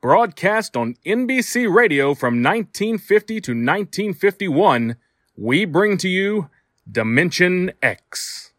[0.00, 4.96] broadcast on NBC Radio from 1950 to 1951,
[5.36, 6.48] we bring to you
[6.90, 8.52] Dimension X.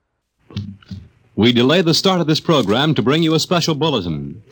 [1.36, 4.44] We delay the start of this program to bring you a special bulletin.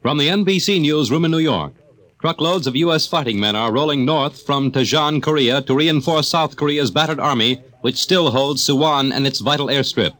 [0.00, 1.72] From the NBC Newsroom in New York,
[2.20, 3.08] truckloads of U.S.
[3.08, 7.96] fighting men are rolling north from Taejon, Korea to reinforce South Korea's battered army, which
[7.96, 10.16] still holds Suwon and its vital airstrip.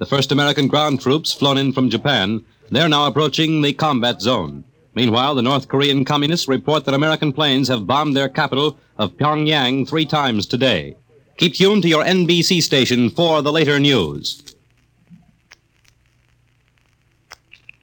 [0.00, 4.64] The first American ground troops flown in from Japan, they're now approaching the combat zone.
[4.94, 9.88] Meanwhile, the North Korean communists report that American planes have bombed their capital of Pyongyang
[9.88, 10.96] three times today.
[11.36, 14.54] Keep tuned to your NBC station for the later news.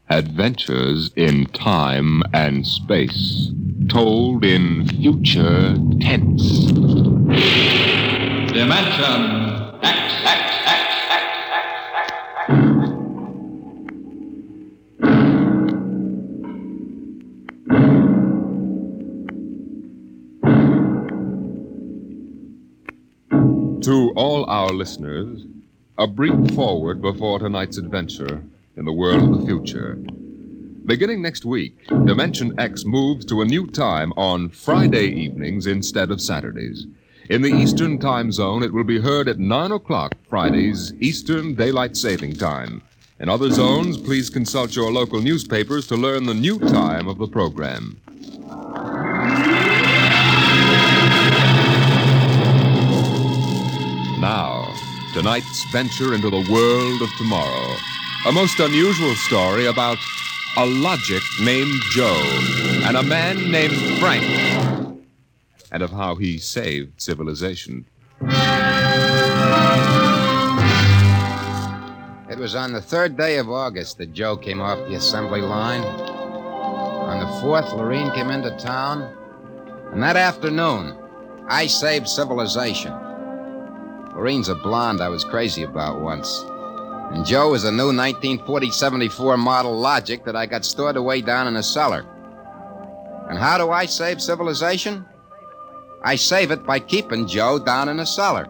[0.09, 3.51] Adventures in time and space,
[3.89, 6.65] told in future tense.
[8.51, 10.50] Dimension X, X,
[23.83, 25.43] To all our listeners,
[25.97, 28.43] a brief foreword before tonight's adventure
[28.77, 29.95] in the world of the future.
[30.85, 36.21] Beginning next week, Dimension X moves to a new time on Friday evenings instead of
[36.21, 36.85] Saturdays.
[37.31, 41.97] In the Eastern Time Zone, it will be heard at 9 o'clock Fridays, Eastern Daylight
[41.97, 42.83] Saving Time.
[43.19, 47.27] In other zones, please consult your local newspapers to learn the new time of the
[47.27, 47.99] program.
[55.21, 57.75] Tonight's venture into the world of tomorrow.
[58.25, 59.99] A most unusual story about
[60.57, 62.39] a logic named Joe
[62.85, 64.23] and a man named Frank,
[65.71, 67.85] and of how he saved civilization.
[72.27, 75.83] It was on the third day of August that Joe came off the assembly line.
[75.83, 79.15] On the fourth, Lorene came into town.
[79.93, 80.95] And that afternoon,
[81.47, 83.10] I saved civilization.
[84.13, 86.45] Lorene's a blonde I was crazy about once.
[87.11, 91.47] And Joe is a new 1940 74 model Logic that I got stored away down
[91.47, 92.05] in a cellar.
[93.29, 95.05] And how do I save civilization?
[96.03, 98.47] I save it by keeping Joe down in a cellar.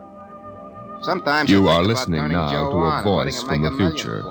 [1.01, 4.23] Sometimes You are listening now Joe to a on and letting voice from the future.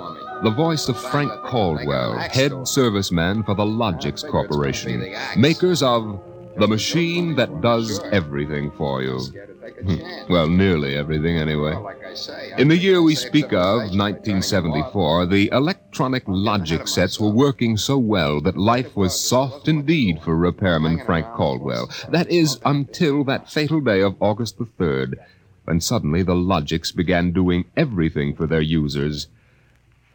[0.43, 6.19] The voice of Frank Caldwell, head serviceman for the Logics Corporation, makers of
[6.57, 9.19] the machine that does everything for you.
[9.61, 10.31] Hmm.
[10.31, 11.75] Well, nearly everything anyway.
[12.57, 18.41] In the year we speak of, 1974, the electronic logic sets were working so well
[18.41, 21.89] that life was soft indeed for repairman Frank Caldwell.
[22.09, 25.15] That is, until that fatal day of August the 3rd,
[25.65, 29.27] when suddenly the Logics began doing everything for their users,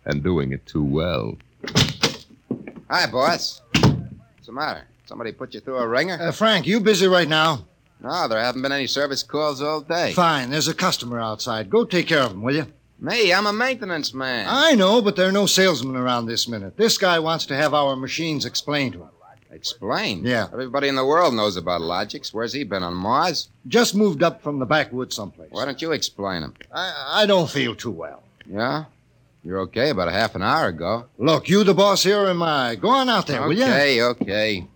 [0.05, 1.37] and doing it too well.
[2.89, 3.63] Hi, boss.
[3.73, 4.85] What's the matter?
[5.07, 6.19] Somebody put you through a wringer?
[6.21, 7.65] Uh, Frank, you busy right now?
[8.01, 10.13] No, there haven't been any service calls all day.
[10.13, 10.51] Fine.
[10.51, 11.71] There's a customer outside.
[11.71, 12.67] Go take care of him, will you?
[12.99, 14.47] Me, I'm a maintenance man.
[14.49, 16.77] I know, but there are no salesmen around this minute.
[16.77, 19.11] This guy wants to have our machines explained to him.
[19.57, 20.23] Explain.
[20.23, 20.49] Yeah.
[20.53, 22.35] Everybody in the world knows about Logics.
[22.35, 23.49] Where's he been on Mars?
[23.67, 25.49] Just moved up from the backwoods someplace.
[25.51, 26.53] Why don't you explain him?
[26.71, 28.23] I, I don't feel too well.
[28.47, 28.85] Yeah?
[29.43, 31.07] You're okay about a half an hour ago.
[31.17, 32.75] Look, you the boss here or am I?
[32.75, 33.65] Go on out there, will you?
[33.65, 34.67] Okay, okay.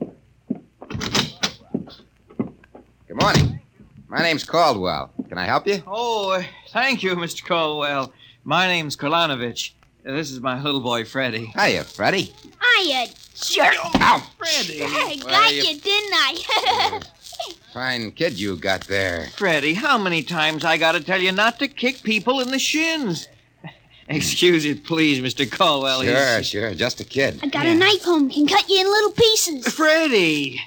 [3.10, 3.60] Good morning.
[4.08, 5.10] My name's Caldwell.
[5.28, 5.82] Can I help you?
[5.84, 7.44] Oh, uh, thank you, Mr.
[7.44, 8.12] Caldwell.
[8.44, 9.72] My name's Kolanovic.
[10.06, 11.46] Uh, This is my little boy, Freddie.
[11.58, 12.32] Hiya, Freddie.
[12.62, 13.74] Hiya, jerk.
[13.96, 14.24] Ow!
[14.38, 14.82] Freddie.
[14.84, 17.00] I Well, got you- you, didn't I?
[17.74, 19.26] Fine kid you got there.
[19.36, 23.26] Freddie, how many times I gotta tell you not to kick people in the shins?
[24.08, 25.50] Excuse it, please, Mr.
[25.50, 26.04] Caldwell.
[26.04, 26.74] Sure, He's- sure.
[26.76, 27.40] Just a kid.
[27.42, 28.30] I got a knife home.
[28.30, 29.66] Can cut you in little pieces.
[29.74, 30.60] Freddie,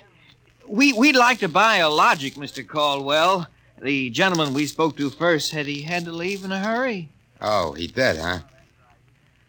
[0.67, 2.67] we, we'd like to buy a Logic, Mr.
[2.67, 3.47] Caldwell.
[3.81, 7.09] The gentleman we spoke to first said he had to leave in a hurry.
[7.41, 8.39] Oh, he did, huh?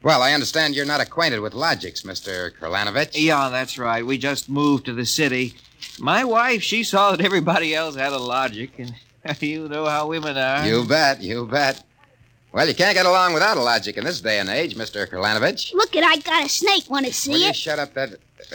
[0.02, 2.50] Well, I understand you're not acquainted with Logics, Mr.
[2.58, 3.12] Kurlanovich.
[3.14, 4.05] Yeah, that's right.
[4.05, 5.55] We just moved to the city.
[5.99, 8.94] My wife, she saw that everybody else had a Logic, and
[9.40, 10.66] you know how women are.
[10.66, 11.82] You bet, you bet.
[12.52, 15.08] Well, you can't get along without a Logic in this day and age, Mr.
[15.08, 15.72] Kurlanovich.
[15.75, 16.90] Look it, I got a snake.
[16.90, 17.56] Want to Will see you it?
[17.56, 18.11] shut up that...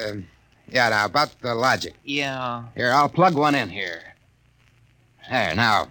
[0.06, 0.28] Um,
[0.72, 1.94] Yeah, now, about the logic.
[2.04, 2.64] Yeah.
[2.76, 4.02] Here, I'll plug one in here.
[5.30, 5.88] There, now.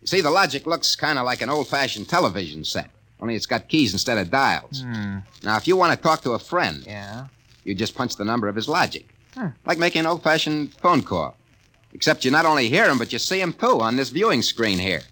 [0.00, 2.90] You see, the logic looks kind of like an old fashioned television set,
[3.20, 4.82] only it's got keys instead of dials.
[4.82, 5.18] Hmm.
[5.44, 7.26] Now, if you want to talk to a friend, Yeah.
[7.64, 9.08] you just punch the number of his logic.
[9.36, 9.50] Huh.
[9.64, 11.36] Like making an old fashioned phone call.
[11.94, 14.78] Except you not only hear him, but you see him too on this viewing screen
[14.78, 15.02] here.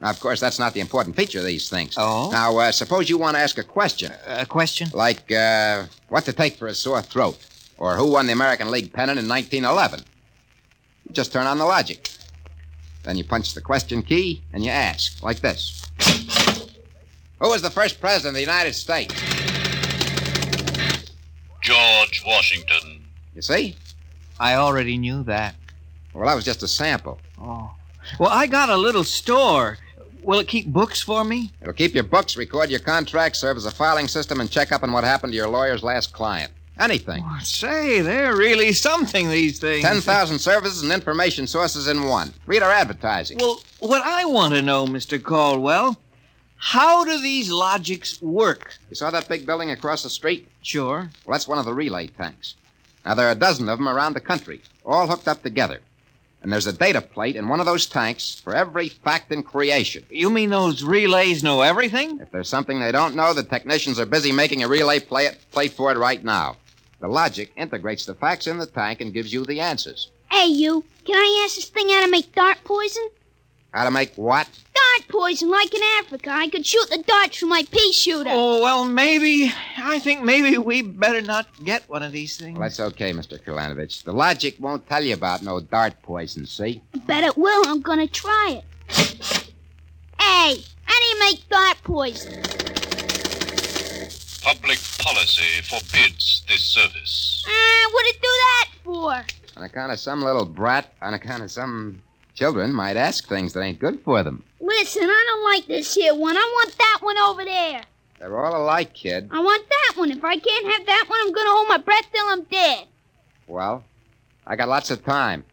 [0.00, 1.94] Now, of course, that's not the important feature of these things.
[1.96, 2.28] Oh?
[2.30, 4.90] Now, uh, suppose you want to ask a question, A question?
[4.92, 7.38] like uh, what to take for a sore throat,
[7.78, 10.04] or who won the American League pennant in 1911.
[11.08, 12.08] You just turn on the logic.
[13.02, 15.84] Then you punch the question key and you ask, like this
[17.40, 19.14] Who was the first president of the United States?
[21.60, 23.04] George Washington.
[23.34, 23.76] You see?
[24.38, 25.54] I already knew that.
[26.12, 27.18] Well, that was just a sample.
[27.40, 27.74] Oh.
[28.18, 29.78] Well, I got a little store.
[30.22, 31.52] Will it keep books for me?
[31.60, 34.82] It'll keep your books, record your contracts, serve as a filing system, and check up
[34.82, 36.52] on what happened to your lawyer's last client.
[36.78, 37.22] Anything.
[37.24, 39.84] Oh, say, they're really something, these things.
[39.84, 42.34] 10,000 services and information sources in one.
[42.46, 43.38] Read our advertising.
[43.38, 45.22] Well, what I want to know, Mr.
[45.22, 45.96] Caldwell,
[46.56, 48.74] how do these logics work?
[48.90, 50.48] You saw that big building across the street?
[50.62, 51.10] Sure.
[51.24, 52.56] Well, that's one of the relay tanks.
[53.04, 55.80] Now, there are a dozen of them around the country, all hooked up together.
[56.42, 60.04] And there's a data plate in one of those tanks for every fact in creation.
[60.10, 62.18] You mean those relays know everything?
[62.20, 65.72] If there's something they don't know, the technicians are busy making a relay play plate
[65.72, 66.56] for it right now.
[67.00, 70.10] The logic integrates the facts in the tank and gives you the answers.
[70.30, 70.84] Hey, you.
[71.04, 73.08] Can I ask this thing how to make dart poison?
[73.72, 74.46] How to make what?
[74.46, 76.30] Dart poison, like in Africa.
[76.30, 78.30] I could shoot the darts from my pea shooter.
[78.32, 79.52] Oh, well, maybe.
[79.76, 82.56] I think maybe we better not get one of these things.
[82.56, 83.42] Well, that's okay, Mr.
[83.42, 84.04] Kalanovich.
[84.04, 86.82] The logic won't tell you about no dart poison, see?
[87.06, 87.66] Bet it will.
[87.66, 88.64] I'm gonna try it.
[90.20, 92.42] Hey, how do you make dart poison?
[94.42, 97.44] Public policy forbids this service.
[97.46, 99.58] Uh, what'd it do that for?
[99.58, 102.00] On account of some little brat, on account of some
[102.32, 104.42] children might ask things that ain't good for them.
[104.60, 106.38] Listen, I don't like this here one.
[106.38, 107.82] I want that one over there.
[108.18, 109.28] They're all alike, kid.
[109.30, 110.10] I want that one.
[110.10, 112.86] If I can't have that one, I'm gonna hold my breath till I'm dead.
[113.46, 113.84] Well,
[114.46, 115.44] I got lots of time.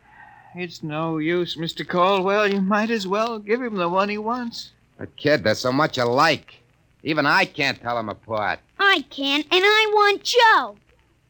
[0.56, 1.86] It's no use, Mr.
[1.86, 2.48] Caldwell.
[2.48, 4.72] You might as well give him the one he wants.
[4.98, 6.61] But, kid, they're so much alike.
[7.04, 8.60] Even I can't tell them apart.
[8.80, 10.78] I can, and I want Joe.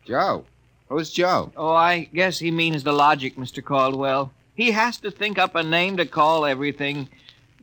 [0.06, 0.46] Joe?
[0.90, 1.52] Who's Joe?
[1.56, 3.64] Oh, I guess he means the logic, Mr.
[3.64, 4.34] Caldwell.
[4.54, 7.08] He has to think up a name to call everything.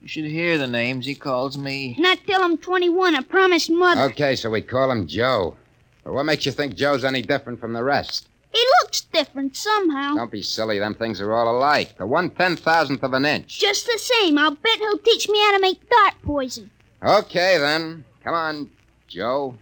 [0.00, 1.94] You should hear the names he calls me.
[1.98, 3.14] Not till I'm 21.
[3.14, 4.02] I promised Mother.
[4.02, 5.56] Okay, so we call him Joe.
[6.04, 8.28] But what makes you think Joe's any different from the rest?
[8.50, 10.14] He looks different somehow.
[10.14, 10.78] Don't be silly.
[10.78, 11.98] Them things are all alike.
[11.98, 13.58] The one ten thousandth of an inch.
[13.58, 16.70] Just the same, I'll bet he'll teach me how to make dart poison.
[17.02, 18.04] Okay, then.
[18.24, 18.70] Come on,
[19.06, 19.54] Joe.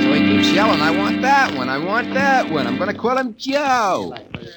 [0.00, 2.66] So he keeps yelling, I want that one, I want that one.
[2.66, 4.14] I'm going to call him Joe.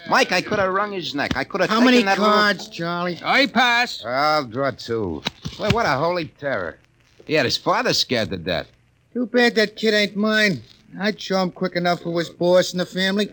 [0.10, 1.36] Mike, I could have wrung his neck.
[1.36, 3.20] I could have How taken many that little- cards, Charlie?
[3.24, 4.04] I pass.
[4.06, 5.24] I'll draw two.
[5.60, 6.78] Well, what a holy terror.
[7.26, 8.68] He had his father scared to death.
[9.14, 10.62] Too bad that kid ain't mine.
[11.00, 13.30] I'd show him quick enough who was boss in the family.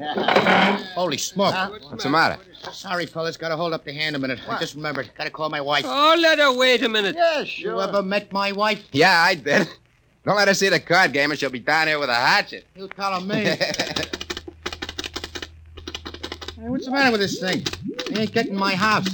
[0.95, 1.55] Holy smoke.
[1.91, 2.39] What's the matter?
[2.73, 3.37] Sorry, fellas.
[3.37, 4.39] Gotta hold up the hand a minute.
[4.49, 5.11] I just remembered.
[5.17, 5.85] Gotta call my wife.
[5.87, 7.17] Oh, let her wait a minute.
[7.17, 7.75] Yeah, sure.
[7.75, 8.85] You ever met my wife?
[8.93, 9.69] Yeah, I did.
[10.25, 12.67] Don't let her see the card game or she'll be down here with a hatchet.
[12.77, 13.35] You tell her me.
[13.45, 13.59] hey,
[16.57, 17.65] what's the matter with this thing?
[18.09, 19.09] He ain't getting my house.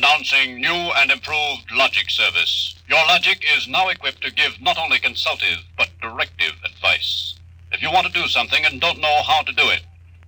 [0.00, 2.74] Announcing new and improved logic service.
[2.88, 7.34] Your logic is now equipped to give not only consultative, but directive advice.
[7.70, 9.82] If you want to do something and don't know how to do it,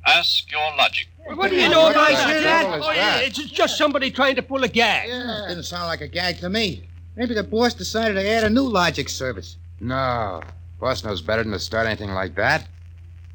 [0.06, 1.08] ask your logic.
[1.24, 2.66] What do you know What about the that?
[2.66, 3.22] Oh, that?
[3.24, 5.08] It's just somebody trying to pull a gag.
[5.08, 6.86] Yeah, didn't sound like a gag to me.
[7.16, 9.56] Maybe the boss decided to add a new logic service.
[9.80, 10.42] No.
[10.80, 12.68] Boss knows better than to start anything like that.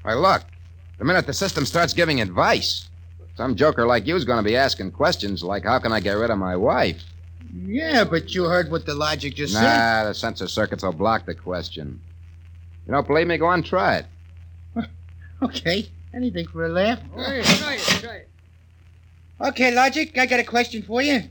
[0.03, 0.43] Why, look.
[0.99, 2.86] The minute the system starts giving advice,
[3.37, 6.31] some joker like you's going to be asking questions like, how can I get rid
[6.31, 7.03] of my wife?
[7.53, 9.61] Yeah, but you heard what the logic just said.
[9.61, 12.01] Nah, the censor circuits will block the question.
[12.87, 13.37] You don't believe me?
[13.37, 14.05] Go on, try it.
[15.39, 16.99] Okay, anything for a laugh.
[17.13, 18.29] Try it, try it, try it.
[19.39, 21.21] Okay, Logic, I got a question for you.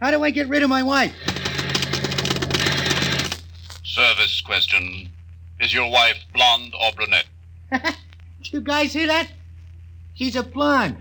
[0.00, 1.14] How do I get rid of my wife?
[3.84, 5.08] Service question.
[5.60, 7.26] Is your wife blonde or brunette?
[7.70, 7.94] Did
[8.52, 9.28] you guys hear that?
[10.14, 10.98] She's a blonde.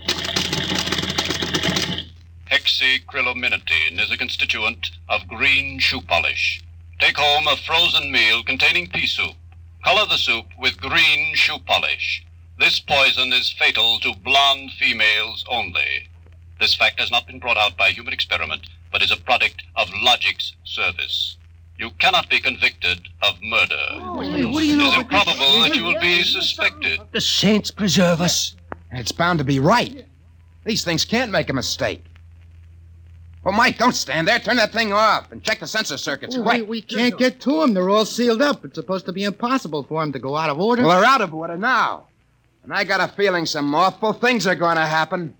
[2.52, 6.64] Hexacrylaminotin is a constituent of green shoe polish.
[6.98, 9.36] Take home a frozen meal containing pea soup.
[9.84, 12.26] Color the soup with green shoe polish.
[12.58, 16.10] This poison is fatal to blonde females only.
[16.60, 19.88] This fact has not been brought out by human experiment but is a product of
[20.02, 21.38] logic's service.
[21.78, 23.86] You cannot be convicted of murder.
[23.92, 27.00] Oh, what do you It is improbable that you will be suspected.
[27.12, 28.56] The saints preserve us.
[28.92, 30.04] It's bound to be right.
[30.66, 32.04] These things can't make a mistake.
[33.44, 34.38] Well, Mike, don't stand there.
[34.40, 36.70] Turn that thing off and check the censor circuits oh, We, quick.
[36.70, 37.74] we can't get to them.
[37.74, 38.66] They're all sealed up.
[38.66, 40.84] It's supposed to be impossible for them to go out of order.
[40.84, 42.08] Well, they're out of order now.
[42.64, 45.36] And I got a feeling some awful things are going to happen.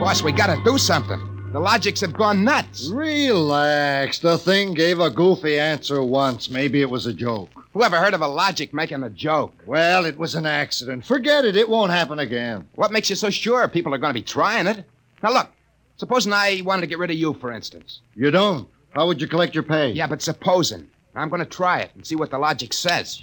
[0.00, 1.29] Boss, we gotta do something.
[1.52, 2.88] The logics have gone nuts.
[2.90, 4.20] Relax.
[4.20, 6.48] The thing gave a goofy answer once.
[6.48, 7.50] Maybe it was a joke.
[7.72, 9.52] Whoever heard of a logic making a joke?
[9.66, 11.04] Well, it was an accident.
[11.04, 11.56] Forget it.
[11.56, 12.68] It won't happen again.
[12.76, 14.84] What makes you so sure people are going to be trying it?
[15.24, 15.48] Now, look,
[15.96, 18.00] supposing I wanted to get rid of you, for instance.
[18.14, 18.68] You don't.
[18.90, 19.90] How would you collect your pay?
[19.90, 20.88] Yeah, but supposing.
[21.16, 23.18] I'm going to try it and see what the logic says.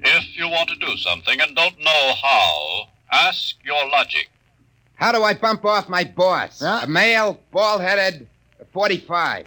[0.00, 4.28] If you want to do something and don't know how, ask your logic.
[4.98, 6.58] How do I bump off my boss?
[6.58, 6.80] Huh?
[6.82, 8.26] A male, bald headed,
[8.72, 9.44] 45.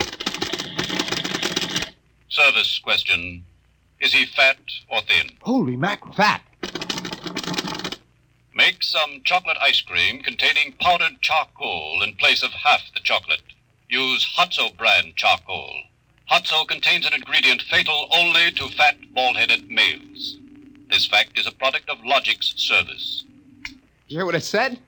[2.29, 3.43] Service question
[3.99, 4.57] Is he fat
[4.89, 5.29] or thin?
[5.41, 6.13] Holy mackerel.
[6.13, 6.41] Fat.
[8.55, 13.41] Make some chocolate ice cream containing powdered charcoal in place of half the chocolate.
[13.89, 15.81] Use Hotzo brand charcoal.
[16.31, 20.37] Hotzo contains an ingredient fatal only to fat, bald headed males.
[20.89, 23.25] This fact is a product of Logic's service.
[24.07, 24.79] You hear what it said?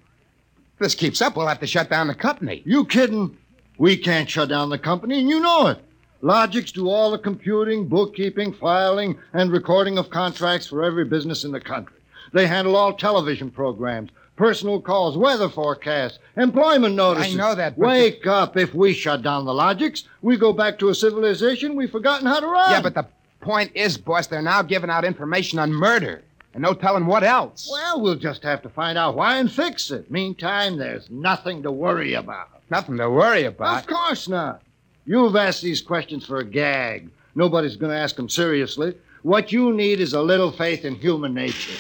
[0.84, 2.62] If this keeps up, we'll have to shut down the company.
[2.66, 3.38] You kidding?
[3.78, 5.80] We can't shut down the company, and you know it.
[6.20, 11.54] Logics do all the computing, bookkeeping, filing, and recording of contracts for every business in
[11.54, 11.96] the country.
[12.34, 17.34] They handle all television programs, personal calls, weather forecasts, employment notices.
[17.34, 18.58] I know that, but- Wake up.
[18.58, 22.42] If we shut down the Logics, we go back to a civilization we've forgotten how
[22.42, 22.72] to run.
[22.72, 23.08] Yeah, but the
[23.40, 26.24] point is, boss, they're now giving out information on murder.
[26.54, 27.68] And no telling what else.
[27.72, 30.12] Well, we'll just have to find out why and fix it.
[30.12, 32.50] Meantime, there's nothing to worry about.
[32.70, 33.80] Nothing to worry about.
[33.80, 34.62] Of course not.
[35.06, 37.10] You've asked these questions for a gag.
[37.36, 38.96] Nobody's going to ask them seriously.
[39.24, 41.78] What you need is a little faith in human nature.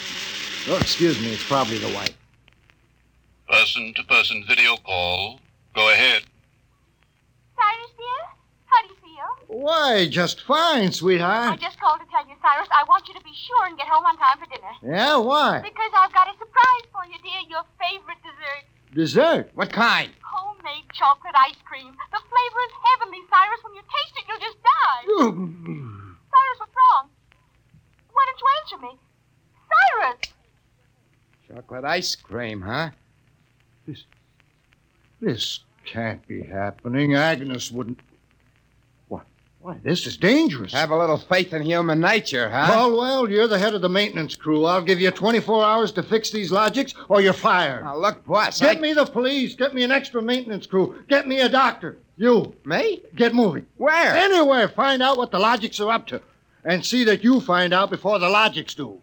[0.70, 2.18] Oh, excuse me, it's probably the wife.
[3.50, 5.39] Person to person video call.
[5.75, 6.24] Go ahead.
[7.56, 8.27] Cyrus, dear?
[8.65, 9.42] How do you feel?
[9.53, 11.53] Why, just fine, sweetheart.
[11.53, 13.86] I just called to tell you, Cyrus, I want you to be sure and get
[13.86, 14.74] home on time for dinner.
[14.81, 15.62] Yeah, why?
[15.62, 17.38] Because I've got a surprise for you, dear.
[17.50, 18.65] Your favorite dessert.
[18.98, 19.51] Dessert.
[19.53, 20.10] What kind?
[20.25, 21.93] Homemade chocolate ice cream.
[22.12, 23.62] The flavor is heavenly, Cyrus.
[23.62, 25.05] When you taste it, you'll just die.
[26.33, 27.10] Cyrus, what's wrong?
[28.12, 28.98] Why don't you answer me?
[29.69, 30.33] Cyrus!
[31.48, 32.89] Chocolate ice cream, huh?
[33.86, 34.05] This.
[35.22, 37.13] This can't be happening.
[37.13, 38.00] Agnes wouldn't.
[39.63, 40.74] Why, this is dangerous.
[40.74, 42.67] Have a little faith in human nature, huh?
[42.67, 44.65] Caldwell, you're the head of the maintenance crew.
[44.65, 47.86] I'll give you 24 hours to fix these logics, or you're fired.
[47.86, 48.60] Now, look, boss.
[48.60, 48.79] Get I...
[48.82, 49.55] me the police.
[49.55, 51.01] Get me an extra maintenance crew.
[51.08, 51.98] Get me a doctor.
[52.17, 52.53] You.
[52.65, 53.03] Me?
[53.15, 53.65] Get moving.
[53.77, 54.13] Where?
[54.13, 54.67] Anywhere.
[54.67, 56.22] Find out what the logics are up to.
[56.65, 59.00] And see that you find out before the logics do.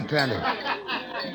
[0.00, 0.40] Bartender.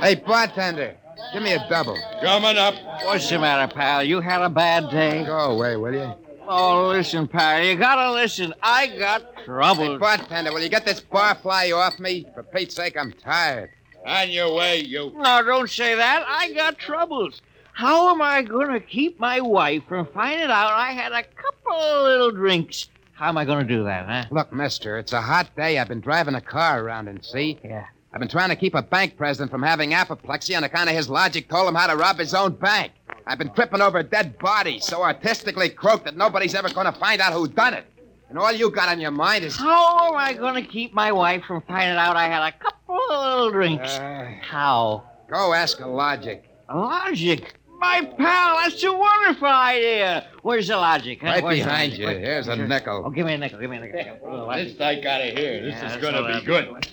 [0.02, 0.96] Hey, bartender.
[1.34, 1.98] Give me a double.
[2.22, 2.76] Coming up.
[3.06, 4.04] What's the matter, pal?
[4.04, 5.24] You had a bad day?
[5.26, 6.14] Go away, will you?
[6.48, 7.64] Oh, listen, pal.
[7.64, 8.54] You gotta listen.
[8.62, 9.98] I got Hey, trouble.
[9.98, 12.28] bartender, will you get this barfly off me?
[12.36, 13.72] For Pete's sake, I'm tired.
[14.06, 15.12] On your way, you.
[15.16, 16.24] No, don't say that.
[16.28, 17.42] I got troubles.
[17.74, 22.04] How am I gonna keep my wife from finding out I had a couple of
[22.04, 22.90] little drinks?
[23.14, 24.26] How am I gonna do that, huh?
[24.30, 25.80] Look, mister, it's a hot day.
[25.80, 27.58] I've been driving a car around and see.
[27.64, 27.86] Yeah.
[28.14, 31.10] I've been trying to keep a bank president from having apoplexy on account of his
[31.10, 32.92] logic told him how to rob his own bank.
[33.26, 37.22] I've been tripping over dead bodies so artistically croaked that nobody's ever going to find
[37.22, 37.86] out who done it.
[38.30, 39.56] And all you got on your mind is.
[39.58, 43.26] How am I gonna keep my wife from finding out I had a couple of
[43.26, 43.98] little drinks?
[44.00, 45.04] Uh, How?
[45.30, 46.46] go ask a logic.
[46.70, 47.54] A Logic.
[47.78, 50.28] My pal, that's a wonderful idea.
[50.44, 51.20] Where's the logic?
[51.20, 51.28] Huh?
[51.28, 52.08] Right Where's behind you.
[52.08, 53.04] Here's a nickel.
[53.06, 53.60] Oh, give me a nickel.
[53.60, 54.18] Give me a nickel.
[54.24, 55.62] Oh, This I gotta hear.
[55.64, 56.46] This Yeah, is gonna be right.
[56.46, 56.88] good.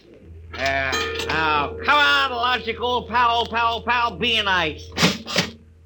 [0.55, 0.93] Yeah.
[1.29, 4.89] Now, come on, logic, old pal, pal, pal, be nice.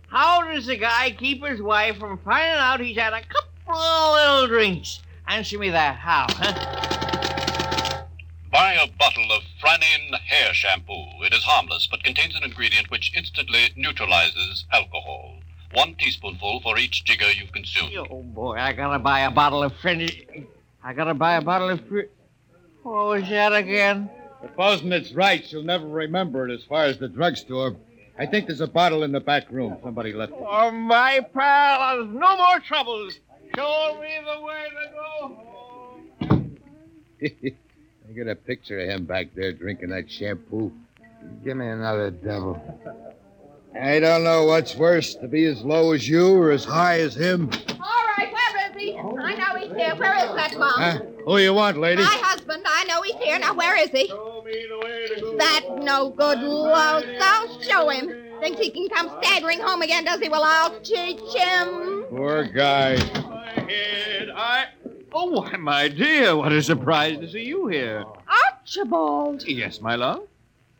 [0.09, 4.14] How does a guy keep his wife from finding out he's had a couple of
[4.14, 5.00] little drinks?
[5.26, 5.97] Answer me that.
[5.97, 6.26] How?
[6.28, 8.04] Huh?
[8.50, 11.07] Buy a bottle of Franin hair shampoo.
[11.25, 15.38] It is harmless, but contains an ingredient which instantly neutralizes alcohol.
[15.73, 18.07] One teaspoonful for each jigger you consume.
[18.11, 20.23] Oh boy, I gotta buy a bottle of French.
[20.85, 21.81] I gotta buy a bottle of.
[22.83, 24.11] What was that again?
[24.43, 27.77] Supposing it's right, she'll never remember it as far as the drugstore.
[28.19, 29.79] I think there's a bottle in the back room.
[29.83, 30.39] Somebody left it.
[30.41, 33.19] Oh, my pal, there's no more troubles.
[33.57, 35.29] Show me the way to go
[36.29, 36.57] home.
[38.09, 40.73] I got a picture of him back there drinking that shampoo.
[41.45, 42.61] Give me another devil.
[43.81, 47.15] I don't know what's worse, to be as low as you or as high as
[47.15, 47.49] him.
[47.81, 48.97] All right, where is he?
[48.99, 49.95] I know he's here.
[49.95, 50.73] Where is that bum?
[50.77, 50.99] Huh?
[51.25, 52.03] Who you want, lady?
[52.03, 52.65] My husband.
[52.67, 53.39] I know he's here.
[53.39, 54.13] Now, where is he?
[55.38, 57.04] That no good louse.
[57.21, 58.12] I'll show him.
[58.40, 60.28] Thinks he can come staggering home again, does he?
[60.28, 62.04] Well, I'll teach him.
[62.11, 62.97] Poor guy.
[64.35, 64.66] I.
[65.14, 68.04] Oh, why, my dear, what a surprise to see you here.
[68.50, 70.23] Archibald, Yes, my love.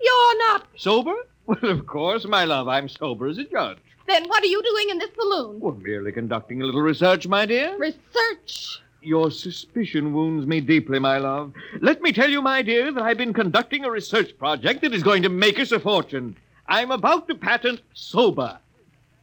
[0.01, 0.67] you're not.
[0.77, 1.15] Sober?
[1.47, 2.69] Well, of course, my love.
[2.69, 3.79] I'm sober as a judge.
[4.07, 5.61] Then what are you doing in this saloon?
[5.61, 7.77] Well, merely conducting a little research, my dear.
[7.79, 8.81] Research.
[9.05, 11.53] Your suspicion wounds me deeply, my love.
[11.81, 15.03] Let me tell you, my dear, that I've been conducting a research project that is
[15.03, 16.37] going to make us a fortune.
[16.69, 18.61] I'm about to patent Soba,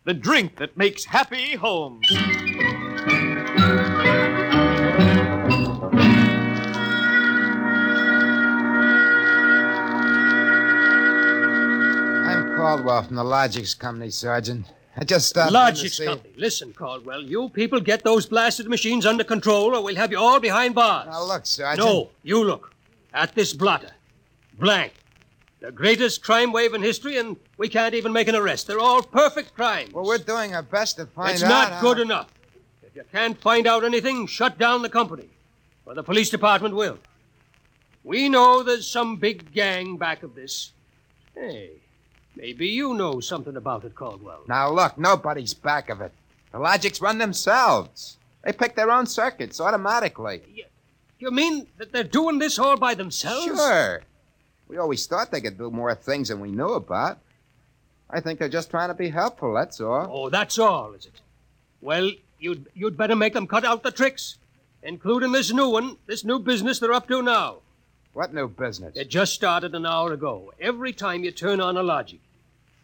[0.03, 2.05] the drink that makes happy homes.
[12.27, 14.65] I'm Caldwell from the Logics Company, Sergeant.
[14.99, 16.33] I just stopped to Company.
[16.35, 20.41] Listen, Caldwell, you people get those blasted machines under control or we'll have you all
[20.41, 21.07] behind bars.
[21.07, 21.87] Now, look, Sergeant.
[21.87, 22.73] No, you look.
[23.13, 23.91] At this blotter.
[24.59, 24.93] Blank.
[25.61, 28.67] The greatest crime wave in history, and we can't even make an arrest.
[28.67, 29.93] They're all perfect crimes.
[29.93, 31.45] Well, we're doing our best to find it's out.
[31.45, 32.27] It's not how- good enough.
[32.83, 35.29] If you can't find out anything, shut down the company.
[35.85, 36.99] Or the police department will.
[38.03, 40.71] We know there's some big gang back of this.
[41.35, 41.71] Hey,
[42.39, 44.43] maybe you know something about it, Caldwell.
[44.47, 46.11] Now, look, nobody's back of it.
[46.51, 48.17] The Logics run themselves.
[48.43, 50.41] They pick their own circuits automatically.
[51.19, 53.43] You mean that they're doing this all by themselves?
[53.43, 54.01] Sure.
[54.69, 57.19] We always thought they could do more things than we knew about.
[58.09, 60.07] I think they're just trying to be helpful, that's all.
[60.09, 61.21] Oh, that's all, is it?
[61.81, 64.37] Well, you'd you'd better make them cut out the tricks,
[64.81, 67.57] including this new one, this new business they're up to now.
[68.13, 68.95] What new business?
[68.95, 70.53] It just started an hour ago.
[70.59, 72.19] Every time you turn on a logic,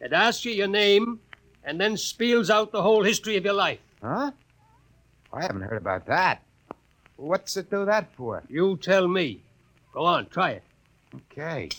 [0.05, 1.19] it asks you your name
[1.63, 3.79] and then spiels out the whole history of your life.
[4.03, 4.31] Huh?
[5.33, 6.43] I haven't heard about that.
[7.15, 8.43] What's it do that for?
[8.47, 9.41] You tell me.
[9.93, 10.63] Go on, try it.
[11.15, 11.69] Okay.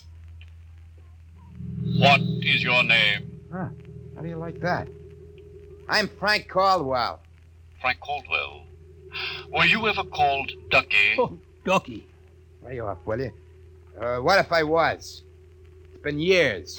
[1.98, 3.40] What is your name?
[3.52, 3.68] Huh.
[4.16, 4.88] How do you like that?
[5.88, 7.20] I'm Frank Caldwell.
[7.80, 8.64] Frank Caldwell.
[9.52, 11.14] Were you ever called Ducky?
[11.16, 12.04] Oh, Ducky.
[12.64, 13.32] Lay off, will you?
[14.00, 15.22] Uh, what if I was?
[15.92, 16.76] It's been years.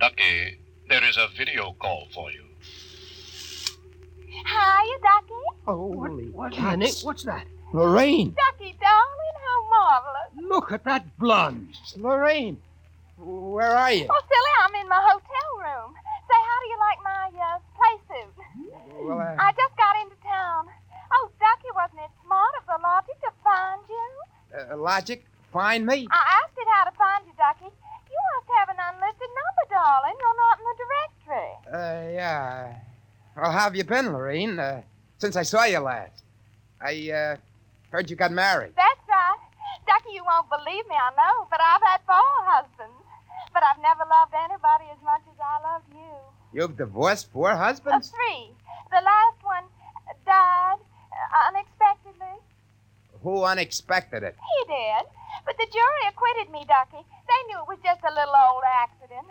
[0.00, 2.44] Ducky, there is a video call for you.
[4.28, 5.42] Hiya, Ducky.
[5.64, 7.46] Holy what Nick, what's that?
[7.72, 8.34] Lorraine.
[8.36, 10.48] Ducky, darling, how marvelous.
[10.48, 11.76] Look at that blonde.
[11.96, 12.58] Lorraine.
[13.18, 14.06] Where are you?
[14.10, 15.94] Oh, silly, I'm in my hotel room.
[16.28, 18.34] Say, how do you like my uh, play suit?
[19.06, 20.66] Well, uh, I just got into town.
[21.12, 24.06] Oh, Ducky, wasn't it smart of the logic to find you?
[24.52, 26.06] uh, Logic, find me.
[26.10, 27.72] I asked it how to find you, Ducky.
[27.72, 30.16] You must have an unlisted number, darling.
[30.22, 31.52] You're not in the directory.
[31.68, 32.76] Uh, yeah.
[33.36, 34.58] Well, how have you been, Lorraine?
[34.58, 34.80] Uh,
[35.18, 36.24] since I saw you last.
[36.80, 37.36] I, uh,
[37.92, 38.72] heard you got married.
[38.76, 39.40] That's right.
[39.86, 43.00] Ducky, you won't believe me, I know, but I've had four husbands.
[43.52, 46.12] But I've never loved anybody as much as I love you.
[46.52, 48.10] You've divorced four Uh, husbands?
[48.10, 48.52] three.
[48.90, 49.64] The last one
[50.08, 50.80] uh, died
[51.12, 52.36] uh, unexpectedly.
[53.22, 54.36] Who unexpected it?
[54.36, 55.04] He did.
[55.44, 57.00] But the jury acquitted me, Ducky.
[57.28, 59.26] They knew it was just a little old accident.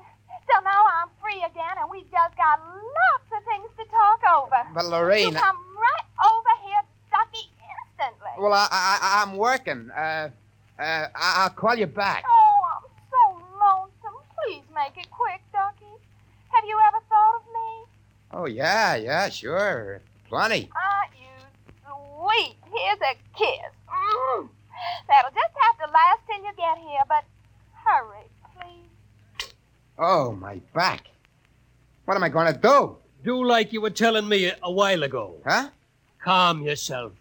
[0.47, 4.61] So now I'm free again, and we've just got lots of things to talk over.
[4.73, 6.81] But, Lorraine, You come right over here,
[7.11, 7.49] Ducky,
[7.97, 8.29] instantly.
[8.37, 9.89] Well, I, I, I'm working.
[9.91, 10.29] Uh,
[10.79, 12.23] uh, I- I'll call you back.
[12.27, 14.21] Oh, I'm so lonesome.
[14.45, 15.91] Please make it quick, Ducky.
[16.53, 17.85] Have you ever thought of me?
[18.31, 20.01] Oh, yeah, yeah, sure.
[20.29, 20.69] Plenty.
[20.75, 21.27] Ah, you
[21.83, 22.55] sweet.
[22.71, 23.71] Here's a kiss.
[23.89, 24.49] Mm.
[25.07, 27.23] That'll just have to last till you get here, but.
[29.97, 31.07] Oh, my back.
[32.05, 32.97] What am I going to do?
[33.23, 35.35] Do like you were telling me a, a while ago.
[35.45, 35.69] Huh?
[36.21, 37.13] Calm yourself,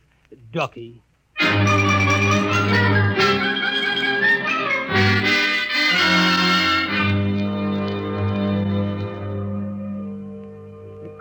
[0.52, 1.00] Ducky.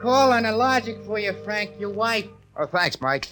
[0.01, 2.27] Call on a logic for you, Frank, your wife.
[2.57, 3.27] Oh, thanks, Mike.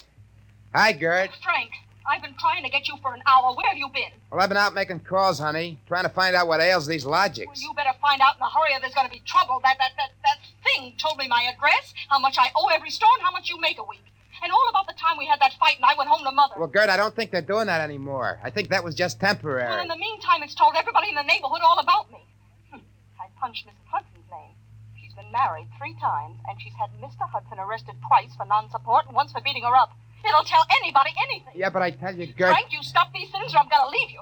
[0.74, 1.32] Hi, Gert.
[1.44, 1.72] Frank,
[2.06, 3.56] I've been trying to get you for an hour.
[3.56, 4.12] Where have you been?
[4.32, 7.48] Well, I've been out making calls, honey, trying to find out what ails these logics.
[7.48, 9.60] Well, you better find out in a hurry or there's going to be trouble.
[9.64, 13.10] That, that, that, that thing told me my address, how much I owe every store,
[13.18, 14.04] and how much you make a week.
[14.44, 16.56] And all about the time we had that fight and I went home to Mother.
[16.58, 18.40] Well, Gert, I don't think they're doing that anymore.
[18.44, 19.70] I think that was just temporary.
[19.70, 22.26] Well, in the meantime, it's told everybody in the neighborhood all about me.
[22.72, 22.80] Hmm.
[23.22, 23.86] I punched Mrs.
[23.86, 24.58] Hudson's name.
[25.00, 27.30] She's been married three times, and she's had Mr.
[27.30, 29.94] Hudson arrested twice for non-support and once for beating her up.
[30.24, 31.54] It'll tell anybody anything.
[31.56, 32.52] Yeah, but I tell you, Gert.
[32.52, 34.22] Frank, you stop these things or I'm going to leave you.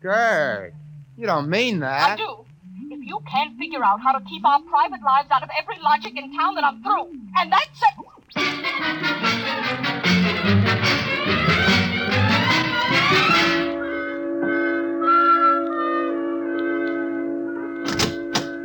[0.00, 0.74] Gert,
[1.16, 2.12] you don't mean that.
[2.12, 2.44] I do.
[2.90, 6.16] If you can't figure out how to keep our private lives out of every logic
[6.16, 7.10] in town, then I'm through.
[7.36, 7.96] And that's it.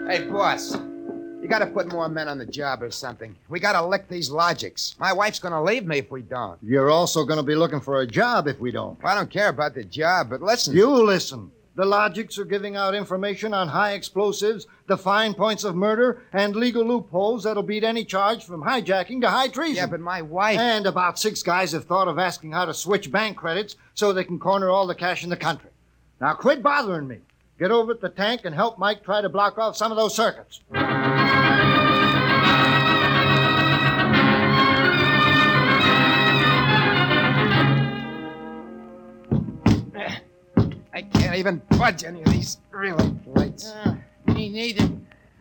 [0.09, 0.77] Hey, boss.
[1.47, 3.33] You gotta put more men on the job or something.
[3.47, 4.97] We gotta lick these logics.
[4.99, 6.59] My wife's gonna leave me if we don't.
[6.61, 8.99] You're also going to be looking for a job if we don't.
[9.01, 10.75] I don't care about the job, but listen.
[10.75, 11.49] You listen.
[11.75, 16.53] The Logics are giving out information on high explosives, the fine points of murder, and
[16.53, 19.75] legal loopholes that'll beat any charge from hijacking to high treason.
[19.75, 20.59] Yeah, but my wife.
[20.59, 24.25] And about six guys have thought of asking how to switch bank credits so they
[24.25, 25.69] can corner all the cash in the country.
[26.19, 27.19] Now quit bothering me.
[27.59, 30.15] Get over at the tank and help Mike try to block off some of those
[30.15, 30.61] circuits.
[40.93, 43.73] I can't even budge any of these relay plates.
[43.75, 44.89] Ah, me neither.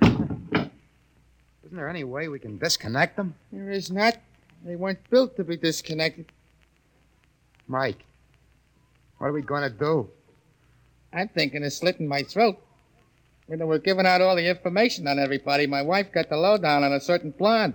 [0.03, 0.71] Isn't
[1.71, 3.35] there any way we can disconnect them?
[3.53, 4.17] There is not.
[4.65, 6.33] They weren't built to be disconnected.
[7.69, 8.07] Mike,
[9.19, 10.09] what are we going to do?
[11.17, 12.59] I'm thinking of slitting my throat.
[13.47, 16.85] When they were giving out all the information on everybody, my wife got the lowdown
[16.85, 17.75] on a certain blonde.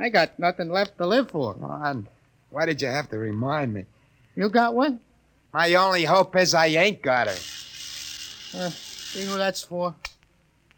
[0.00, 1.54] I got nothing left to live for.
[1.54, 2.08] Ron,
[2.48, 3.84] why did you have to remind me?
[4.34, 4.98] You got one?
[5.52, 7.34] My only hope is I ain't got her.
[8.52, 9.94] Uh, see who that's for?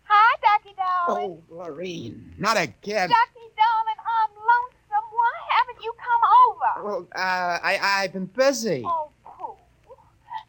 [0.05, 1.43] Hi, Ducky darling.
[1.49, 2.35] Oh, Lorene.
[2.37, 3.09] Not again.
[3.09, 5.09] Ducky darling, I'm lonesome.
[5.11, 6.87] Why haven't you come over?
[6.87, 8.83] Well, uh, I, I've been busy.
[8.85, 9.55] Oh, Pooh.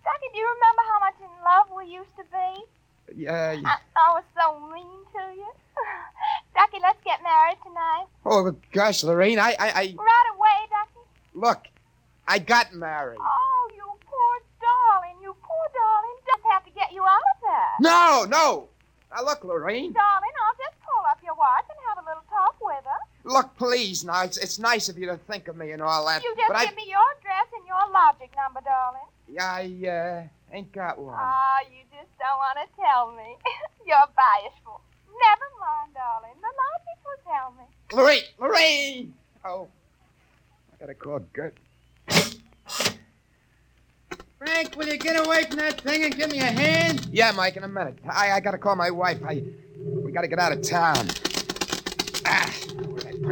[0.04, 3.28] Ducky, do you remember how much in love we used to be?
[3.28, 5.50] Uh, I, I was so mean to you.
[6.56, 8.06] Ducky, let's get married tonight.
[8.26, 11.06] oh, gosh, Lorene, I, I, I, Right away, Ducky.
[11.34, 11.68] look,
[12.28, 13.20] I got married.
[13.22, 15.18] Oh, you poor darling.
[15.22, 16.16] You poor darling.
[16.26, 17.72] Just have to get you out of there.
[17.82, 18.70] No, no.
[19.14, 19.94] Now, look, Lorraine.
[19.94, 23.30] Darling, I'll just call up your wife and have a little talk with her.
[23.30, 26.24] Look, please, now, it's, it's nice of you to think of me and all that.
[26.24, 29.06] You just but I, give me your address and your logic number, darling.
[29.40, 31.16] I, uh, ain't got one.
[31.18, 33.38] Ah, you just don't want to tell me.
[33.88, 34.82] You're bashful.
[35.08, 36.34] Never mind, darling.
[36.42, 37.66] The logic will tell me.
[37.94, 39.14] Lorraine, Lorraine!
[39.46, 39.68] Oh,
[40.74, 41.58] I gotta call Gert.
[44.38, 47.08] Frank, will you get away from that thing and give me a hand?
[47.12, 47.98] Yeah, Mike, in a minute.
[48.10, 49.20] I, I gotta call my wife.
[49.26, 49.44] I,
[49.78, 51.08] we gotta get out of town.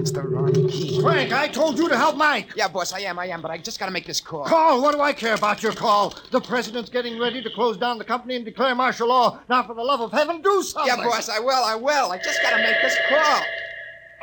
[0.02, 1.00] I punched the wrong key.
[1.00, 2.54] Frank, I told you to help Mike.
[2.56, 4.46] Yeah, boss, I am, I am, but I just gotta make this call.
[4.46, 4.82] Call?
[4.82, 6.16] What do I care about your call?
[6.32, 9.40] The president's getting ready to close down the company and declare martial law.
[9.48, 10.88] Now, for the love of heaven, do something.
[10.88, 12.12] Yeah, boss, I will, I will.
[12.12, 13.42] I just gotta make this call.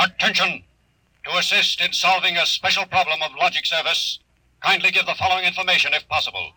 [0.00, 0.64] Attention!
[1.26, 4.18] To assist in solving a special problem of logic service,
[4.64, 6.52] kindly give the following information if possible.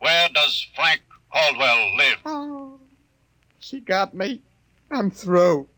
[0.00, 1.00] Where does Frank
[1.32, 2.18] Caldwell live?
[2.26, 2.80] Oh,
[3.60, 4.42] she got me.
[4.90, 5.68] I'm through.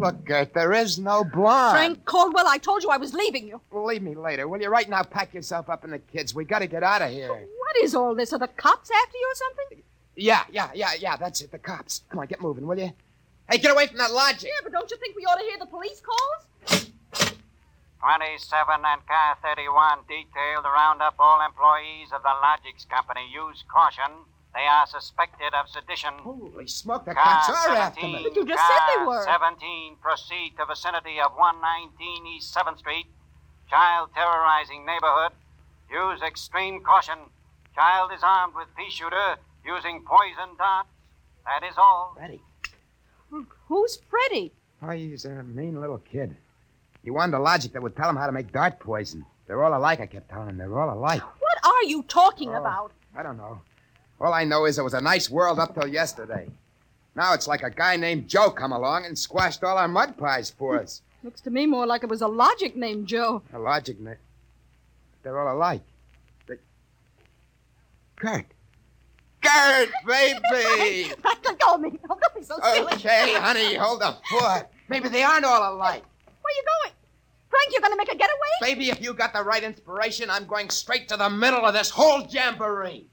[0.00, 1.76] Look, Gert, there is no blonde.
[1.76, 3.60] Frank Caldwell, I told you I was leaving you.
[3.70, 4.70] Leave me later, will you?
[4.70, 6.34] Right now, pack yourself up and the kids.
[6.34, 7.28] We gotta get out of here.
[7.28, 8.32] What is all this?
[8.32, 9.82] Are the cops after you or something?
[10.16, 11.52] Yeah, yeah, yeah, yeah, that's it.
[11.52, 12.02] The cops.
[12.08, 12.92] Come on, get moving, will you?
[13.50, 14.44] Hey, get away from that logic.
[14.44, 16.90] Yeah, but don't you think we ought to hear the police calls?
[18.00, 23.28] 27 and car 31 detailed to round up all employees of the Logics Company.
[23.30, 24.24] Use caution.
[24.54, 26.12] They are suspected of sedition.
[26.22, 28.22] Holy smoke, the Car cops are after 17, me.
[28.28, 29.22] But you just said they were.
[29.24, 33.06] 17, proceed to vicinity of 119 East 7th Street.
[33.68, 35.32] Child terrorizing neighborhood.
[35.90, 37.18] Use extreme caution.
[37.76, 40.88] Child is armed with pea shooter using poison darts.
[41.46, 42.14] That is all.
[42.16, 42.42] Freddy.
[43.68, 44.52] Who's Freddy?
[44.82, 46.36] Oh, he's a mean little kid.
[47.04, 49.24] He wanted a logic that would tell him how to make dart poison.
[49.46, 50.58] They're all alike, I kept telling him.
[50.58, 51.22] They're all alike.
[51.22, 52.58] What are you talking Oh.
[52.60, 52.92] about?
[53.16, 53.60] I don't know.
[54.20, 56.48] All I know is it was a nice world up till yesterday.
[57.16, 60.50] Now it's like a guy named Joe come along and squashed all our mud pies
[60.50, 61.02] for us.
[61.24, 63.42] Looks to me more like it was a logic named Joe.
[63.52, 64.14] A logic, na-
[65.22, 65.82] they're all alike.
[66.46, 66.54] They...
[68.16, 68.46] Gert.
[69.42, 71.12] Gert, baby!
[71.24, 71.98] Let go me.
[72.06, 72.92] Don't be so silly.
[72.94, 74.68] okay, honey, hold the fort.
[74.88, 76.04] Maybe they aren't all alike.
[76.40, 76.94] Where are you going?
[77.50, 78.36] Frank, you're going to make a getaway?
[78.60, 81.90] Baby, if you got the right inspiration, I'm going straight to the middle of this
[81.90, 83.08] whole jamboree.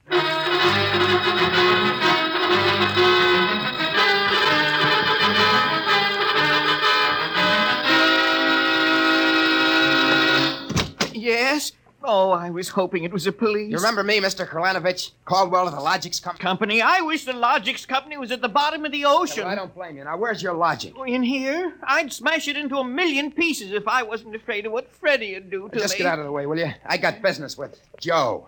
[11.14, 11.72] Yes?
[12.10, 13.70] Oh, I was hoping it was the police.
[13.70, 14.48] You remember me, Mr.
[14.48, 15.12] Kralanovich?
[15.26, 16.42] Caldwell of the Logics Company?
[16.42, 16.82] Company?
[16.82, 19.44] I wish the Logics Company was at the bottom of the ocean.
[19.44, 20.06] Well, I don't blame you.
[20.06, 20.94] Now, where's your logic?
[20.98, 21.74] Oh, In here?
[21.84, 25.68] I'd smash it into a million pieces if I wasn't afraid of what Freddie'd do
[25.68, 25.98] to Just me.
[25.98, 26.72] get out of the way, will you?
[26.86, 28.48] I got business with Joe.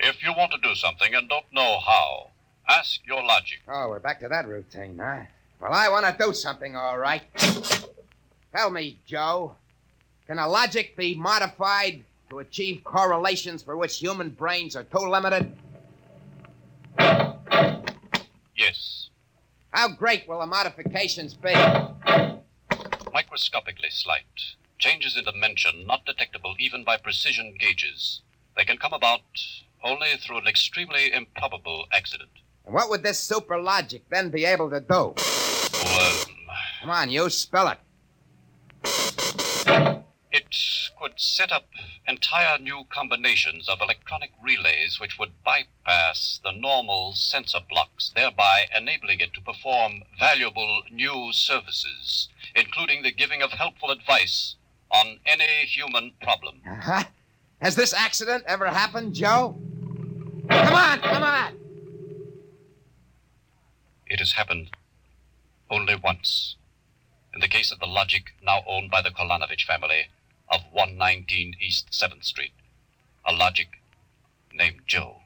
[0.00, 2.28] If you want to do something and don't know how,
[2.66, 3.58] ask your logic.
[3.68, 5.24] Oh, we're back to that routine, huh?
[5.60, 7.22] Well, I want to do something, all right.
[8.56, 9.54] Tell me, Joe,
[10.26, 15.52] can a logic be modified to achieve correlations for which human brains are too limited?
[18.56, 19.10] Yes.
[19.70, 21.52] How great will the modifications be?
[23.12, 24.24] Microscopically slight.
[24.78, 28.22] Changes in dimension not detectable even by precision gauges.
[28.56, 29.20] They can come about
[29.82, 32.30] only through an extremely improbable accident.
[32.66, 35.14] And what would this super logic then be able to do?
[35.84, 36.24] Well,
[36.80, 37.78] Come on, you spell it.
[40.32, 40.56] it
[41.00, 41.66] could set up
[42.08, 49.20] entire new combinations of electronic relays which would bypass the normal censor blocks, thereby enabling
[49.20, 54.56] it to perform valuable new services, including the giving of helpful advice
[54.90, 56.62] on any human problem.
[56.66, 57.04] Uh-huh.
[57.60, 59.58] Has this accident ever happened, Joe?
[60.48, 61.52] Come on, come on!
[64.06, 64.70] It has happened
[65.70, 66.56] only once.
[67.34, 70.06] In the case of the Logic, now owned by the Kolanovich family,
[70.50, 72.52] of 119 East 7th Street.
[73.26, 73.68] A Logic
[74.52, 75.16] named Joe.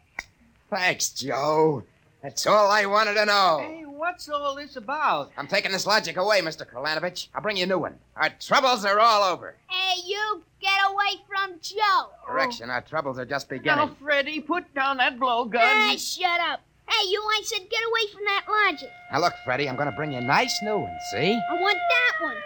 [0.71, 1.85] Thanks, Joe.
[2.23, 3.59] That's all I wanted to know.
[3.63, 5.33] Hey, what's all this about?
[5.37, 6.65] I'm taking this logic away, Mr.
[6.69, 7.29] Kralanovich.
[7.35, 7.97] I'll bring you a new one.
[8.17, 9.57] Our troubles are all over.
[9.69, 12.11] Hey, you, get away from Joe.
[12.25, 13.97] Correction, our troubles are just Now, beginning.
[14.01, 15.91] Freddie, put down that blowgun.
[15.91, 16.61] Hey, shut up.
[16.89, 18.91] Hey, you, I said get away from that logic.
[19.13, 21.33] Now, look, Freddy, I'm going to bring you a nice new one, see?
[21.51, 22.37] I want that one.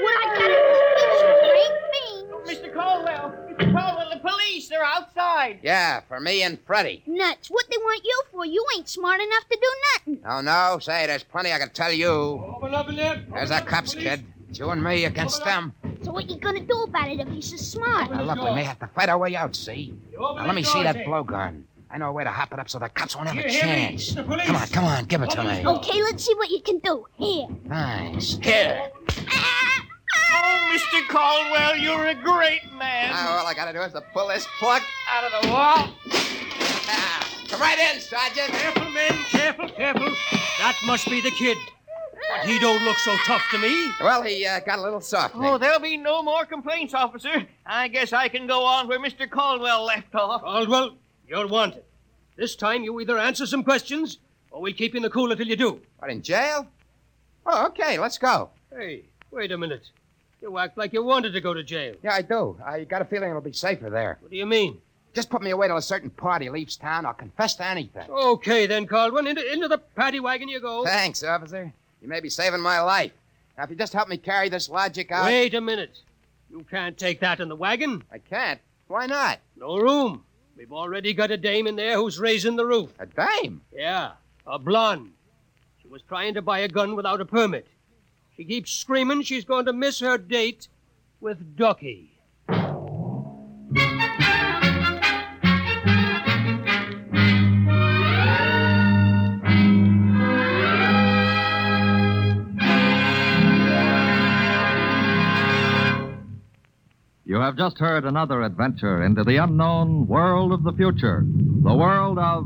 [0.00, 1.95] What I got in this picture ain't me.
[2.46, 2.72] Mr.
[2.72, 3.72] Caldwell, Mr.
[3.72, 5.58] Caldwell, the police, they're outside.
[5.62, 7.02] Yeah, for me and Freddie.
[7.06, 7.48] Nuts.
[7.50, 8.46] What they want you for?
[8.46, 10.24] You ain't smart enough to do nothing.
[10.28, 10.78] Oh, no?
[10.80, 12.08] Say, there's plenty I can tell you.
[12.08, 13.24] Open up in there.
[13.32, 14.24] There's our cops, kid.
[14.48, 15.72] It's you and me against them.
[16.02, 18.12] So what you gonna do about it if he's so smart?
[18.12, 19.98] Now, look, we may have to fight our way out, see?
[20.16, 21.64] Now, let me see that blowgun.
[21.90, 23.50] I know a way to hop it up so the cops won't have a Here,
[23.50, 24.14] here, chance.
[24.14, 25.66] Come on, come on, give it to me.
[25.66, 27.06] Okay, let's see what you can do.
[27.16, 27.46] Here.
[27.64, 28.38] Nice.
[28.42, 28.90] Here.
[29.32, 29.75] Oh,
[30.72, 31.06] Mr.
[31.08, 33.10] Caldwell, you're a great man.
[33.10, 35.88] Now, all I gotta do is to pull this plug out of the wall.
[36.88, 38.48] Ah, come right in, Sergeant.
[38.48, 39.12] Careful, men.
[39.30, 40.14] Careful, careful.
[40.58, 41.56] That must be the kid.
[42.28, 43.90] But he don't look so tough to me.
[44.00, 45.34] Well, he uh, got a little soft.
[45.36, 45.58] Oh, eh?
[45.58, 47.46] there'll be no more complaints, officer.
[47.64, 49.30] I guess I can go on where Mr.
[49.30, 50.42] Caldwell left off.
[50.42, 50.96] Caldwell,
[51.28, 51.84] you're wanted.
[52.36, 54.18] This time you either answer some questions
[54.50, 55.80] or we'll keep you in the cooler till you do.
[55.98, 56.66] What, in jail?
[57.46, 58.50] Oh, okay, let's go.
[58.70, 59.90] Hey, wait a minute.
[60.46, 61.96] You act like you wanted to go to jail.
[62.04, 62.56] Yeah, I do.
[62.64, 64.18] I got a feeling it'll be safer there.
[64.20, 64.78] What do you mean?
[65.12, 67.04] Just put me away till a certain party leaves town.
[67.04, 68.08] I'll confess to anything.
[68.08, 69.26] Okay, then, Caldwell.
[69.26, 70.84] Into, into the paddy wagon you go.
[70.84, 71.72] Thanks, officer.
[72.00, 73.10] You may be saving my life.
[73.58, 75.24] Now, if you just help me carry this logic out.
[75.24, 75.98] Wait a minute.
[76.48, 78.04] You can't take that in the wagon.
[78.12, 78.60] I can't.
[78.86, 79.40] Why not?
[79.56, 80.22] No room.
[80.56, 82.92] We've already got a dame in there who's raising the roof.
[83.00, 83.62] A dame?
[83.74, 84.12] Yeah,
[84.46, 85.10] a blonde.
[85.82, 87.66] She was trying to buy a gun without a permit.
[88.36, 90.68] She keeps screaming she's going to miss her date
[91.20, 92.12] with Ducky.
[107.24, 112.18] You have just heard another adventure into the unknown world of the future, the world
[112.18, 112.44] of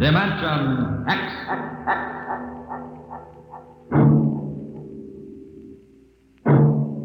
[0.00, 1.35] Dimension X.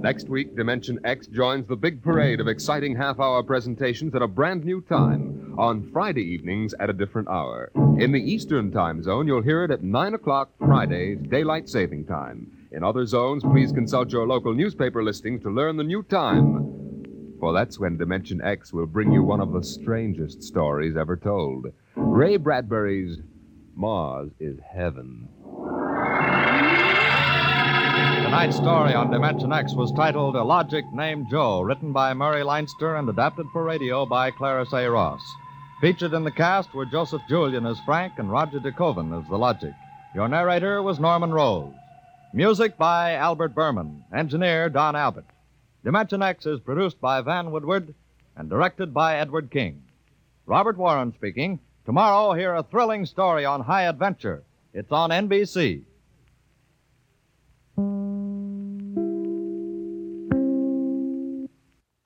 [0.02, 4.28] Next week, Dimension X joins the big parade of exciting half hour presentations at a
[4.28, 7.72] brand new time on Friday evenings at a different hour.
[8.00, 12.52] In the Eastern time zone, you'll hear it at 9 o'clock Fridays, daylight saving time.
[12.72, 17.38] In other zones, please consult your local newspaper listings to learn the new time.
[17.40, 21.68] For that's when Dimension X will bring you one of the strangest stories ever told.
[21.96, 23.20] Ray Bradbury's
[23.76, 25.28] Mars is Heaven.
[28.32, 32.96] Tonight's story on Dimension X was titled A Logic Named Joe, written by Murray Leinster
[32.96, 34.90] and adapted for radio by Clarice A.
[34.90, 35.20] Ross.
[35.82, 39.74] Featured in the cast were Joseph Julian as Frank and Roger DeKoven as the Logic.
[40.16, 41.74] Your narrator was Norman Rose.
[42.34, 44.02] Music by Albert Buhrman.
[44.16, 45.26] Engineer Don Albert.
[45.84, 47.94] Dimension X is produced by Van Woodward
[48.38, 49.84] and directed by Edward King.
[50.46, 51.60] Robert Warren speaking.
[51.86, 54.46] Tomorrow, hear a thrilling story on high adventure.
[54.74, 55.84] It's on NBC.